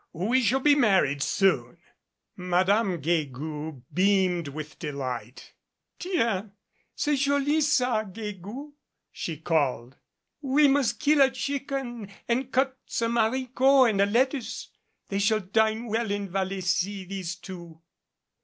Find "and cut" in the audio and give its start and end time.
12.27-12.79